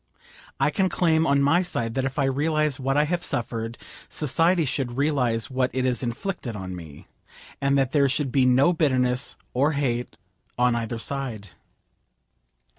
[0.59, 3.77] I can claim on my side that if I realise what I have suffered,
[4.09, 7.05] society should realise what it has inflicted on me;
[7.61, 10.17] and that there should be no bitterness or hate
[10.57, 11.49] on either side.